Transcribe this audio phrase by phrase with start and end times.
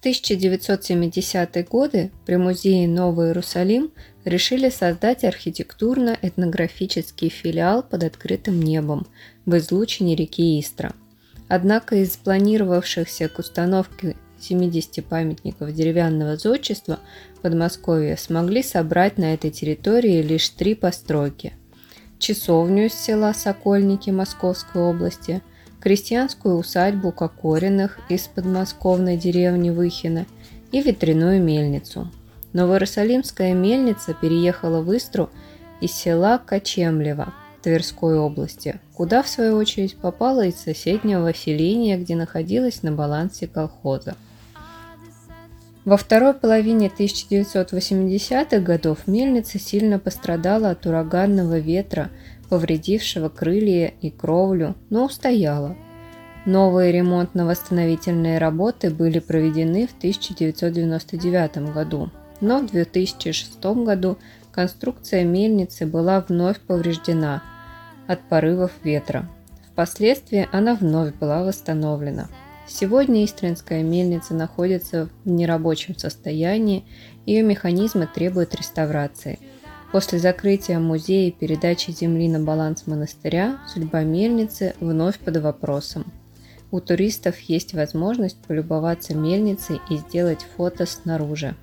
[0.00, 3.90] В 1970-е годы при музее Новый Иерусалим
[4.24, 9.06] решили создать архитектурно-этнографический филиал под открытым небом
[9.46, 10.92] в излучине реки Истра.
[11.48, 16.98] Однако из планировавшихся к установке 70 памятников деревянного зодчества
[17.42, 21.52] Подмосковья смогли собрать на этой территории лишь три постройки.
[22.18, 25.42] Часовню из села Сокольники Московской области,
[25.80, 30.26] крестьянскую усадьбу Кокориных из подмосковной деревни Выхина
[30.72, 32.10] и ветряную мельницу.
[32.52, 35.30] Новоиерусалимская мельница переехала в Истру
[35.80, 42.82] из села Качемлево Тверской области, куда в свою очередь попала из соседнего селения, где находилась
[42.82, 44.14] на балансе колхоза.
[45.84, 52.10] Во второй половине 1980-х годов мельница сильно пострадала от ураганного ветра,
[52.48, 55.76] повредившего крылья и кровлю, но устояла.
[56.46, 62.10] Новые ремонтно-восстановительные работы были проведены в 1999 году,
[62.40, 64.16] но в 2006 году
[64.52, 67.42] конструкция мельницы была вновь повреждена
[68.06, 69.28] от порывов ветра.
[69.72, 72.28] Впоследствии она вновь была восстановлена.
[72.68, 76.84] Сегодня Истринская мельница находится в нерабочем состоянии,
[77.26, 79.38] ее механизмы требуют реставрации.
[79.96, 86.12] После закрытия музея и передачи земли на баланс монастыря судьба мельницы вновь под вопросом.
[86.70, 91.56] У туристов есть возможность полюбоваться мельницей и сделать фото снаружи.